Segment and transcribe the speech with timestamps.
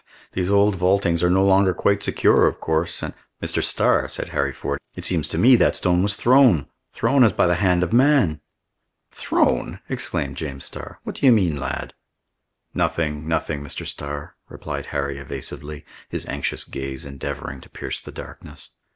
[0.31, 3.63] these old vaultings are no longer quite secure, of course, and—" "Mr.
[3.63, 7.45] Starr," said Harry Ford, "it seems to me that stone was thrown, thrown as by
[7.45, 8.41] the hand of man!"
[9.11, 10.99] "Thrown!" exclaimed James Starr.
[11.03, 11.93] "What do you mean, lad?"
[12.73, 13.85] "Nothing, nothing, Mr.
[13.85, 18.71] Starr," replied Harry evasively, his anxious gaze endeavoring to pierce the darkness.